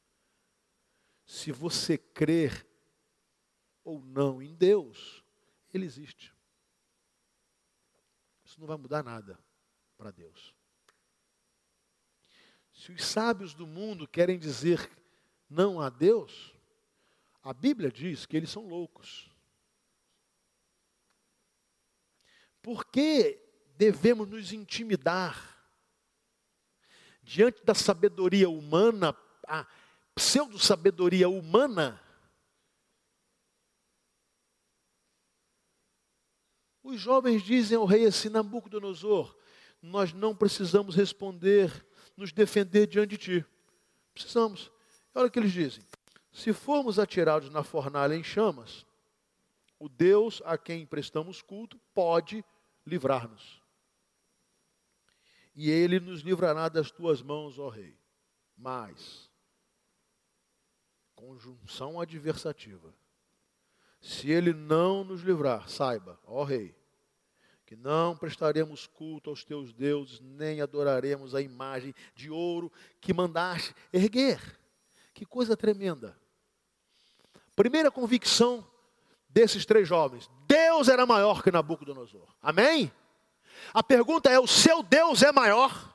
[1.24, 2.66] Se você crer
[3.84, 5.22] ou não em Deus,
[5.72, 6.34] Ele existe.
[8.44, 9.38] Isso não vai mudar nada
[9.96, 10.52] para Deus.
[12.72, 14.90] Se os sábios do mundo querem dizer
[15.48, 16.52] não a Deus,
[17.42, 19.30] a Bíblia diz que eles são loucos.
[22.60, 23.41] Por que
[23.82, 25.60] devemos nos intimidar
[27.20, 29.66] diante da sabedoria humana, a
[30.14, 32.00] pseudo-sabedoria humana.
[36.80, 39.36] Os jovens dizem ao rei assim, Nabucodonosor,
[39.80, 41.84] nós não precisamos responder,
[42.16, 43.46] nos defender diante de ti.
[44.14, 44.70] Precisamos.
[45.12, 45.84] Olha o que eles dizem.
[46.30, 48.86] Se formos atirados na fornalha em chamas,
[49.76, 52.44] o Deus a quem prestamos culto pode
[52.86, 53.61] livrar-nos
[55.54, 57.96] e ele nos livrará das tuas mãos, ó Rei.
[58.56, 59.30] Mas,
[61.14, 62.94] conjunção adversativa.
[64.00, 66.74] Se ele não nos livrar, saiba, ó Rei,
[67.64, 73.74] que não prestaremos culto aos teus deuses, nem adoraremos a imagem de ouro que mandaste
[73.92, 74.58] erguer.
[75.14, 76.18] Que coisa tremenda.
[77.54, 78.66] Primeira convicção
[79.28, 82.34] desses três jovens, Deus era maior que Nabucodonosor.
[82.42, 82.92] Amém?
[83.74, 85.92] A pergunta é: o seu Deus é maior?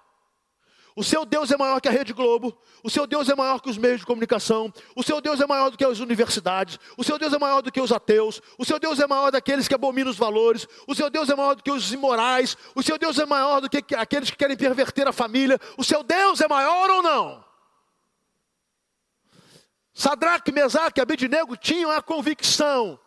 [0.98, 3.70] O seu Deus é maior que a Rede Globo, o seu Deus é maior que
[3.70, 7.20] os meios de comunicação, o seu Deus é maior do que as universidades, o seu
[7.20, 10.10] Deus é maior do que os ateus, o seu Deus é maior daqueles que abominam
[10.10, 13.28] os valores, o seu Deus é maior do que os imorais, o seu Deus é
[13.28, 17.04] maior do que aqueles que querem perverter a família, o seu Deus é maior ou
[17.04, 17.46] não?
[19.94, 23.00] Sadraque, Mesaque e Abednego tinham a convicção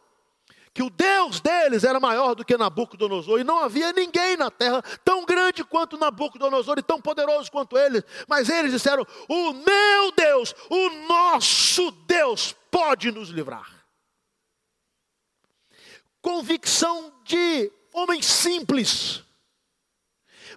[0.72, 4.82] que o Deus deles era maior do que Nabucodonosor, e não havia ninguém na terra
[5.04, 8.04] tão grande quanto Nabucodonosor e tão poderoso quanto ele.
[8.28, 13.84] Mas eles disseram: O meu Deus, o nosso Deus, pode nos livrar.
[16.22, 19.24] Convicção de homem simples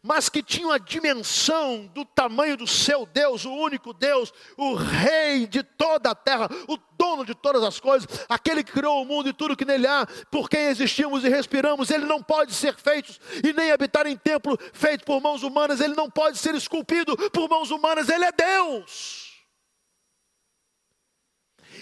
[0.04, 5.48] mas que tinham a dimensão do tamanho do seu Deus, o único Deus, o Rei
[5.48, 9.30] de toda a terra, o dono de todas as coisas, aquele que criou o mundo
[9.30, 13.18] e tudo que nele há, por quem existimos e respiramos, ele não pode ser feito
[13.42, 17.50] e nem habitar em templo feito por mãos humanas, ele não pode ser esculpido por
[17.50, 19.24] mãos humanas, ele é Deus.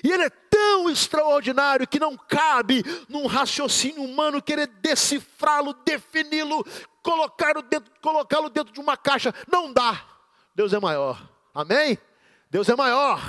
[0.03, 6.65] E ele é tão extraordinário que não cabe num raciocínio humano querer decifrá-lo, defini-lo,
[7.01, 9.33] colocá-lo dentro, colocá dentro de uma caixa.
[9.51, 10.05] Não dá.
[10.55, 11.29] Deus é maior.
[11.53, 11.97] Amém?
[12.49, 13.21] Deus é maior.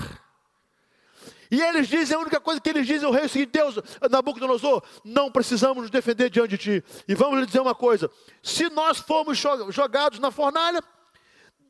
[1.51, 3.77] E eles dizem, a única coisa que eles dizem ao rei é o seguinte: Deus,
[4.11, 6.85] Nabucodonosor, não precisamos nos defender diante de ti.
[7.07, 8.11] E vamos lhe dizer uma coisa:
[8.43, 10.83] se nós formos jogados na fornalha,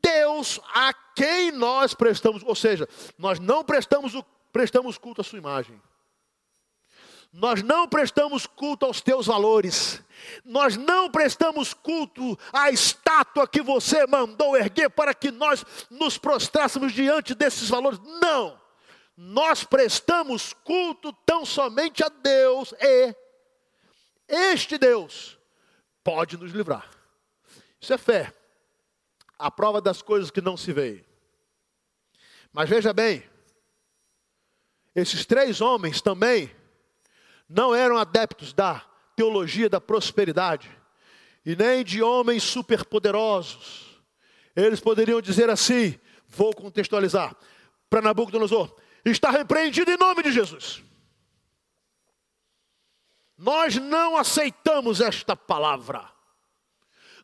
[0.01, 2.87] Deus a quem nós prestamos, ou seja,
[3.17, 4.13] nós não prestamos,
[4.53, 5.81] prestamos culto à sua imagem.
[7.33, 9.99] Nós não prestamos culto aos teus valores.
[10.45, 16.93] Nós não prestamos culto à estátua que você mandou erguer para que nós nos prostrássemos
[16.93, 17.99] diante desses valores.
[18.21, 18.61] Não.
[19.17, 23.15] Nós prestamos culto tão somente a Deus e
[24.27, 25.39] este Deus
[26.03, 26.87] pode nos livrar.
[27.81, 28.31] Isso é fé.
[29.39, 31.03] A prova das coisas que não se veem.
[32.51, 33.27] Mas veja bem,
[34.93, 36.55] esses três homens também
[37.47, 38.83] não eram adeptos da
[39.15, 40.69] teologia da prosperidade
[41.45, 44.01] e nem de homens superpoderosos.
[44.55, 47.35] Eles poderiam dizer assim: vou contextualizar
[47.89, 48.75] para Nabucodonosor,
[49.05, 50.83] está repreendido em nome de Jesus.
[53.37, 56.09] Nós não aceitamos esta palavra.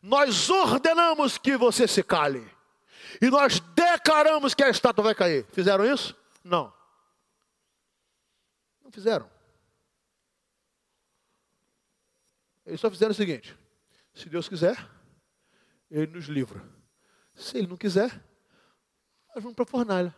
[0.02, 2.46] Nós ordenamos que você se cale.
[3.20, 5.46] E nós declaramos que a estátua vai cair.
[5.52, 6.16] Fizeram isso?
[6.44, 6.72] Não.
[8.82, 9.28] Não fizeram.
[12.70, 13.58] Eles só fizeram o seguinte:
[14.14, 14.88] se Deus quiser,
[15.90, 16.62] Ele nos livra.
[17.34, 18.10] Se Ele não quiser,
[19.34, 20.14] nós vamos para a fornalha.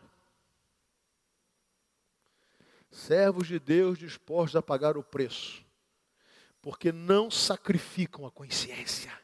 [2.90, 5.64] Servos de Deus dispostos a pagar o preço,
[6.60, 9.18] porque não sacrificam a consciência.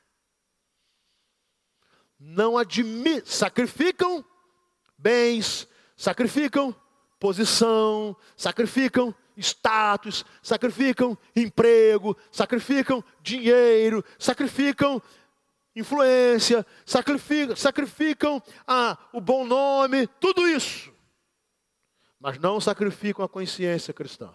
[2.18, 4.24] Não admitem, sacrificam
[4.96, 6.74] bens, sacrificam
[7.20, 15.02] posição, sacrificam status, sacrificam emprego, sacrificam dinheiro, sacrificam
[15.74, 20.92] influência, sacrificam, sacrificam ah, o bom nome, tudo isso.
[22.20, 24.34] Mas não sacrificam a consciência cristã.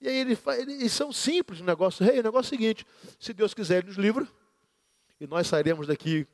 [0.00, 2.04] E aí ele, eles são simples o negócio.
[2.04, 2.86] Hey, o negócio é o seguinte:
[3.18, 4.26] se Deus quiser, Ele nos livra,
[5.20, 6.26] e nós sairemos daqui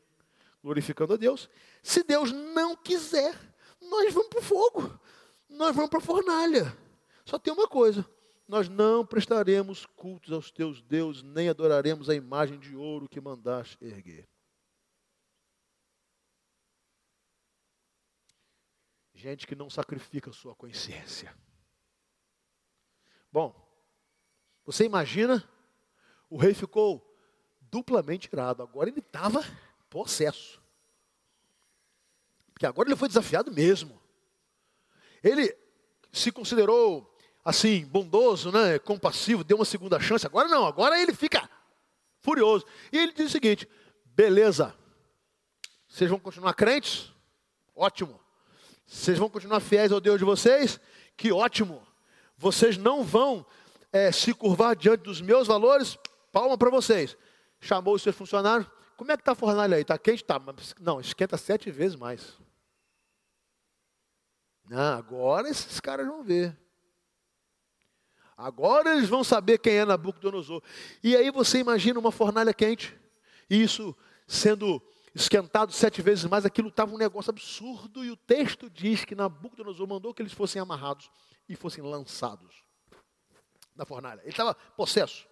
[0.63, 1.49] glorificando a Deus.
[1.83, 3.35] Se Deus não quiser,
[3.81, 5.01] nós vamos para o fogo,
[5.49, 6.84] nós vamos para a fornalha.
[7.25, 8.09] Só tem uma coisa:
[8.47, 13.83] nós não prestaremos cultos aos teus deuses, nem adoraremos a imagem de ouro que mandaste
[13.83, 14.29] erguer.
[19.15, 21.35] Gente que não sacrifica sua consciência.
[23.33, 23.55] Bom,
[24.67, 25.49] você imagina,
[26.29, 27.11] o rei ficou
[27.63, 28.63] duplamente irado.
[28.63, 29.41] Agora ele estava
[29.89, 30.63] possesso.
[32.53, 34.01] Porque agora ele foi desafiado mesmo.
[35.23, 35.57] Ele
[36.13, 37.14] se considerou
[37.45, 40.27] assim, bondoso, né, compassivo, deu uma segunda chance.
[40.27, 41.49] Agora não, agora ele fica
[42.21, 42.65] furioso.
[42.91, 43.69] E ele diz o seguinte:
[44.05, 44.75] beleza,
[45.87, 47.13] vocês vão continuar crentes?
[47.77, 48.19] Ótimo.
[48.87, 50.81] Vocês vão continuar fiéis ao Deus de vocês?
[51.17, 51.87] Que ótimo.
[52.37, 53.47] Vocês não vão
[53.93, 55.99] é, se curvar diante dos meus valores?
[56.33, 57.17] Palma para vocês.
[57.61, 58.69] Chamou os seus funcionários.
[58.97, 59.83] Como é que está a fornalha aí?
[59.83, 60.23] Está quente?
[60.23, 60.41] Está.
[60.81, 62.35] Não, esquenta sete vezes mais.
[64.69, 66.57] Não, agora esses caras vão ver.
[68.37, 70.63] Agora eles vão saber quem é Nabucodonosor.
[71.03, 72.97] E aí você imagina uma fornalha quente,
[73.49, 73.95] e isso
[74.27, 74.83] sendo
[75.15, 79.87] esquentado sete vezes mais, aquilo estava um negócio absurdo, e o texto diz que Nabucodonosor
[79.87, 81.09] mandou que eles fossem amarrados
[81.49, 82.65] e fossem lançados
[83.77, 84.21] na fornalha.
[84.23, 85.27] Ele estava possesso.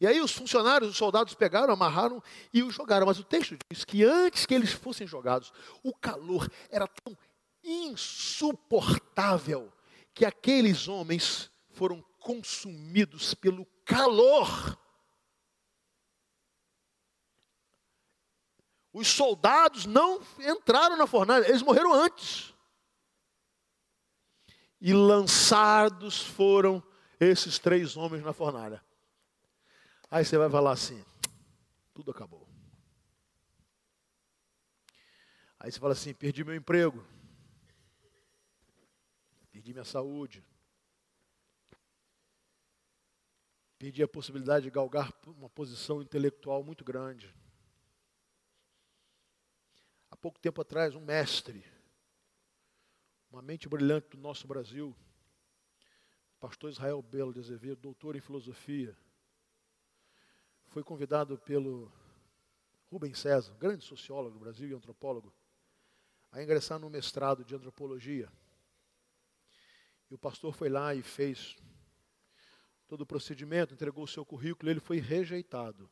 [0.00, 2.22] E aí os funcionários, os soldados pegaram, amarraram
[2.52, 3.06] e o jogaram.
[3.06, 7.16] Mas o texto diz que antes que eles fossem jogados, o calor era tão
[7.62, 9.72] insuportável
[10.12, 14.78] que aqueles homens foram consumidos pelo calor.
[18.90, 22.54] Os soldados não entraram na fornalha, eles morreram antes.
[24.80, 26.82] E lançados foram
[27.20, 28.82] esses três homens na fornalha.
[30.10, 31.04] Aí você vai falar assim:
[31.92, 32.48] tudo acabou.
[35.58, 37.04] Aí você fala assim: perdi meu emprego,
[39.50, 40.42] perdi minha saúde,
[43.84, 47.34] perdi a possibilidade de galgar uma posição intelectual muito grande.
[50.10, 51.62] Há pouco tempo atrás, um mestre,
[53.30, 54.96] uma mente brilhante do nosso Brasil,
[56.40, 58.96] pastor Israel Belo de Azevedo, doutor em filosofia,
[60.68, 61.92] foi convidado pelo
[62.86, 65.30] Rubens César, grande sociólogo do Brasil e antropólogo,
[66.32, 68.32] a ingressar no mestrado de antropologia.
[70.10, 71.58] E o pastor foi lá e fez
[72.94, 75.90] todo o procedimento, entregou o seu currículo, ele foi rejeitado.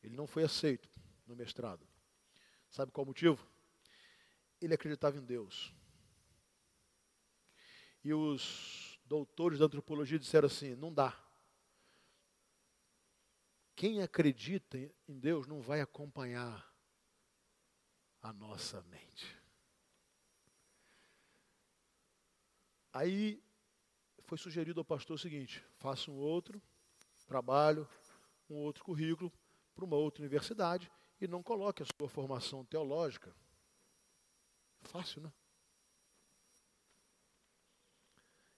[0.00, 0.88] Ele não foi aceito
[1.26, 1.84] no mestrado.
[2.70, 3.44] Sabe qual o motivo?
[4.60, 5.74] Ele acreditava em Deus.
[8.04, 11.20] E os doutores da antropologia disseram assim: não dá.
[13.74, 14.78] Quem acredita
[15.08, 16.72] em Deus não vai acompanhar
[18.22, 19.36] a nossa mente.
[22.92, 23.44] Aí
[24.26, 26.60] foi sugerido ao pastor o seguinte: faça um outro
[27.26, 27.88] trabalho,
[28.50, 29.32] um outro currículo
[29.74, 33.34] para uma outra universidade e não coloque a sua formação teológica.
[34.82, 35.32] Fácil, né?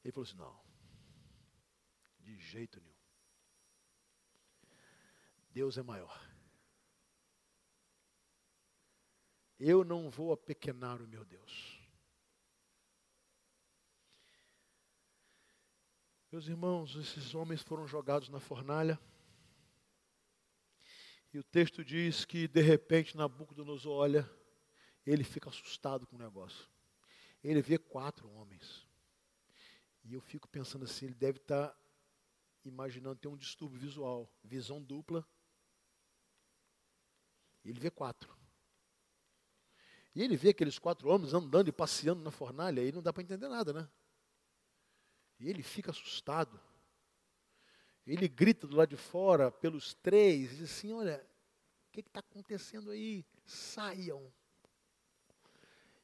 [0.03, 0.61] Ele falou assim: não,
[2.21, 2.97] de jeito nenhum.
[5.51, 6.29] Deus é maior.
[9.59, 11.78] Eu não vou apequenar o meu Deus.
[16.31, 19.01] Meus irmãos, esses homens foram jogados na fornalha.
[21.33, 24.31] E o texto diz que de repente Nabucodonosor olha,
[25.07, 26.69] ele fica assustado com o negócio.
[27.43, 28.87] Ele vê quatro homens.
[30.05, 31.77] E eu fico pensando assim, ele deve estar tá
[32.63, 35.27] imaginando ter um distúrbio visual, visão dupla.
[37.65, 38.37] Ele vê quatro.
[40.15, 43.23] E ele vê aqueles quatro homens andando e passeando na fornalha, aí não dá para
[43.23, 43.89] entender nada, né?
[45.39, 46.61] E ele fica assustado.
[48.07, 51.25] Ele grita do lado de fora pelos três, diz assim: Olha,
[51.89, 53.25] o que está acontecendo aí?
[53.45, 54.33] Saiam.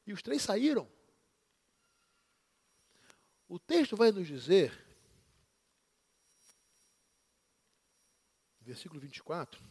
[0.05, 0.87] E os três saíram.
[3.47, 4.73] O texto vai nos dizer,
[8.61, 9.63] versículo 24,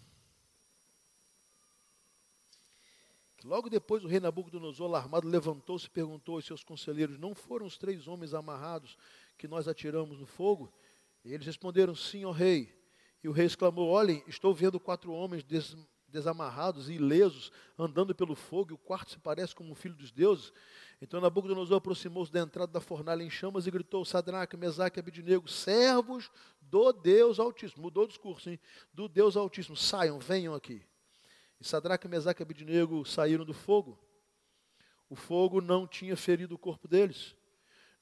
[3.37, 7.67] que logo depois o rei Nabucodonosor, alarmado, levantou-se e perguntou aos seus conselheiros: Não foram
[7.67, 8.97] os três homens amarrados
[9.37, 10.73] que nós atiramos no fogo?
[11.25, 12.75] E eles responderam: Sim, ó rei.
[13.23, 15.77] E o rei exclamou: Olhem, estou vendo quatro homens des
[16.15, 20.13] desamarrados e ilesos, andando pelo fogo, e o quarto se parece como um filho dos
[20.13, 20.53] deuses.
[21.03, 25.49] Então Nabucodonosor aproximou-se da entrada da fornalha em chamas e gritou: Sadraque, Mesaque e Abidinego,
[25.49, 26.31] servos
[26.61, 27.83] do Deus Altíssimo.
[27.83, 28.61] Mudou o discurso, hein?
[28.93, 29.77] Do Deus Altíssimo.
[29.77, 30.83] Saiam, venham aqui.
[31.61, 33.99] E Sadraque, Mesaque e Abidinego saíram do fogo.
[35.09, 37.35] O fogo não tinha ferido o corpo deles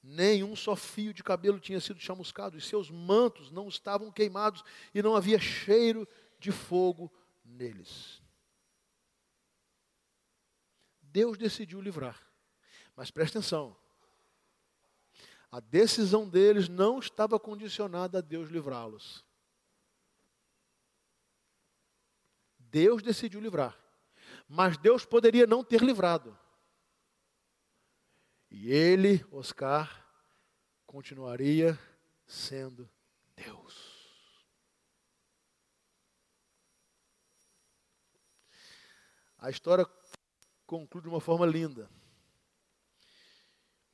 [0.03, 4.61] nenhum só fio de cabelo tinha sido chamuscado, e seus mantos não estavam queimados,
[4.93, 6.05] e não havia cheiro
[6.37, 7.09] de fogo
[7.45, 8.21] neles.
[11.01, 12.21] Deus decidiu livrar.
[12.95, 13.75] Mas preste atenção.
[15.51, 19.23] A decisão deles não estava condicionada a Deus livrá-los.
[22.57, 23.77] Deus decidiu livrar.
[24.49, 26.37] Mas Deus poderia não ter livrado.
[28.55, 30.07] E ele, Oscar,
[30.85, 31.77] continuaria
[32.27, 32.87] sendo
[33.35, 33.73] Deus.
[39.39, 39.89] A história
[40.67, 41.89] conclui de uma forma linda.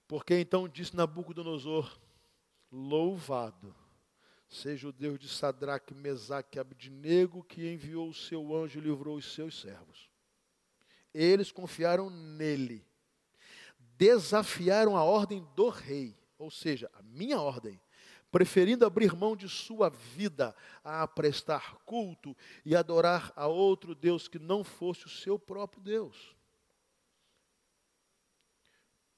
[0.09, 1.97] Porque então disse Nabucodonosor:
[2.69, 3.73] Louvado
[4.49, 9.15] seja o Deus de Sadraque, Mesaque e Abidnego, que enviou o seu anjo e livrou
[9.15, 10.11] os seus servos.
[11.13, 12.88] Eles confiaram nele
[13.99, 17.81] desafiaram a ordem do rei, ou seja, a minha ordem,
[18.31, 24.39] preferindo abrir mão de sua vida a prestar culto e adorar a outro Deus que
[24.39, 26.33] não fosse o seu próprio Deus.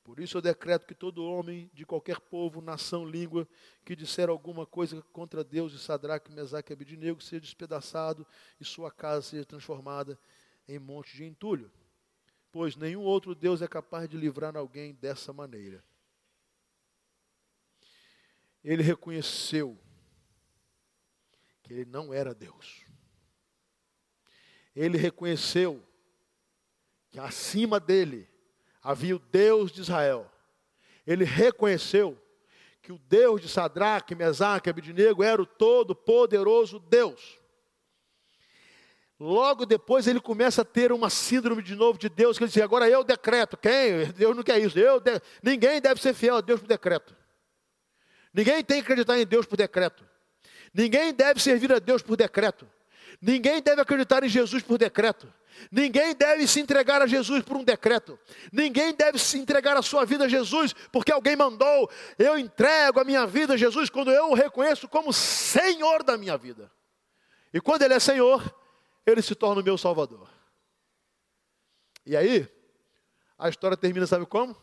[0.03, 3.47] Por isso eu decreto que todo homem de qualquer povo, nação, língua,
[3.85, 8.25] que disser alguma coisa contra Deus e Sadraque, Mesaque e Abidinego, seja despedaçado
[8.59, 10.17] e sua casa seja transformada
[10.67, 11.71] em monte de entulho.
[12.51, 15.83] Pois nenhum outro Deus é capaz de livrar alguém dessa maneira.
[18.63, 19.77] Ele reconheceu
[21.63, 22.85] que ele não era Deus.
[24.75, 25.81] Ele reconheceu
[27.09, 28.29] que acima dele
[28.81, 30.29] havia o Deus de Israel.
[31.05, 32.21] Ele reconheceu
[32.81, 37.40] que o Deus de Sadraque, Mesaque e Abidinego era o todo-poderoso Deus.
[39.23, 42.63] Logo depois ele começa a ter uma síndrome de novo de Deus, que ele diz,
[42.63, 43.55] agora eu decreto.
[43.55, 44.07] Quem?
[44.17, 44.79] Deus não quer isso.
[44.79, 45.21] Eu de...
[45.43, 47.15] Ninguém deve ser fiel a Deus por decreto.
[48.33, 50.03] Ninguém tem que acreditar em Deus por decreto.
[50.73, 52.67] Ninguém deve servir a Deus por decreto.
[53.21, 55.31] Ninguém deve acreditar em Jesus por decreto.
[55.71, 58.17] Ninguém deve se entregar a Jesus por um decreto.
[58.51, 61.87] Ninguém deve se entregar a sua vida a Jesus porque alguém mandou.
[62.17, 66.39] Eu entrego a minha vida a Jesus quando eu o reconheço como Senhor da minha
[66.39, 66.71] vida.
[67.53, 68.41] E quando Ele é Senhor,
[69.05, 70.29] Ele se torna o meu Salvador.
[72.05, 72.47] E aí,
[73.37, 74.55] a história termina, sabe como?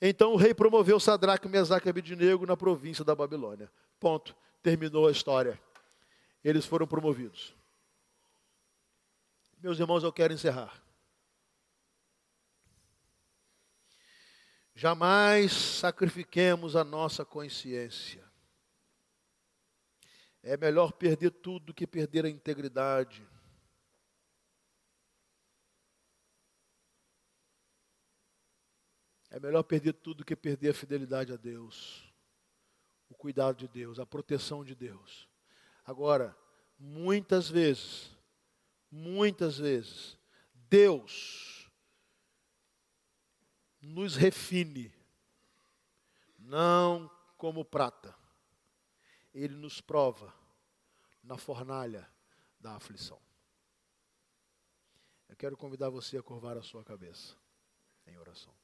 [0.00, 3.70] Então o rei promoveu Sadraque, Mesaque e Abednego na província da Babilônia.
[3.98, 4.34] Ponto.
[4.62, 5.60] Terminou a história.
[6.42, 7.54] Eles foram promovidos.
[9.58, 10.82] Meus irmãos, eu quero encerrar.
[14.74, 18.29] Jamais sacrifiquemos a nossa consciência.
[20.42, 23.26] É melhor perder tudo do que perder a integridade.
[29.30, 32.12] É melhor perder tudo do que perder a fidelidade a Deus,
[33.08, 35.28] o cuidado de Deus, a proteção de Deus.
[35.84, 36.36] Agora,
[36.76, 38.10] muitas vezes,
[38.90, 40.18] muitas vezes,
[40.52, 41.70] Deus
[43.80, 44.92] nos refine,
[46.38, 48.14] não como prata,
[49.32, 50.32] Ele nos prova
[51.22, 52.08] na fornalha
[52.58, 53.20] da aflição.
[55.28, 57.36] Eu quero convidar você a curvar a sua cabeça
[58.06, 58.59] em oração.